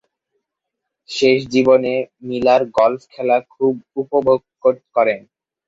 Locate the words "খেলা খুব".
3.13-3.73